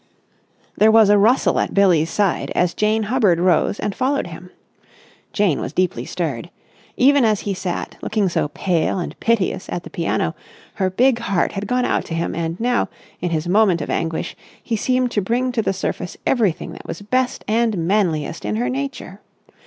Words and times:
There 0.75 0.89
was 0.91 1.09
a 1.11 1.17
rustle 1.19 1.59
at 1.59 1.75
Billie's 1.75 2.09
side 2.09 2.51
as 2.55 2.73
Jane 2.73 3.03
Hubbard 3.03 3.39
rose 3.39 3.79
and 3.79 3.93
followed 3.93 4.25
him. 4.25 4.49
Jane 5.31 5.61
was 5.61 5.73
deeply 5.73 6.05
stirred. 6.05 6.49
Even 6.97 7.23
as 7.23 7.41
he 7.41 7.53
sat, 7.53 7.97
looking 8.01 8.27
so 8.27 8.47
pale 8.47 8.97
and 8.97 9.15
piteous, 9.19 9.69
at 9.69 9.83
the 9.83 9.91
piano, 9.91 10.33
her 10.73 10.89
big 10.89 11.19
heart 11.19 11.51
had 11.51 11.67
gone 11.67 11.85
out 11.85 12.03
to 12.05 12.15
him, 12.15 12.33
and 12.33 12.59
now, 12.59 12.89
in 13.19 13.29
his 13.29 13.47
moment 13.47 13.79
of 13.79 13.91
anguish, 13.91 14.35
he 14.63 14.75
seemed 14.75 15.11
to 15.11 15.21
bring 15.21 15.51
to 15.51 15.61
the 15.61 15.71
surface 15.71 16.17
everything 16.25 16.71
that 16.71 16.87
was 16.87 17.03
best 17.03 17.45
and 17.47 17.77
manliest 17.77 18.43
in 18.43 18.55
her 18.55 18.69
nature. 18.69 19.21